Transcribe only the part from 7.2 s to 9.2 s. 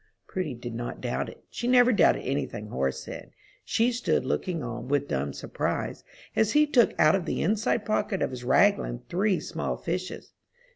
the inside pocket of his raglan